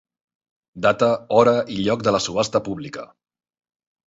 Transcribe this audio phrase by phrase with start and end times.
[0.85, 1.09] Data,
[1.41, 3.07] hora i lloc de la subhasta pública.